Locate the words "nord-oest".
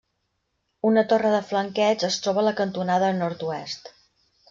3.23-3.97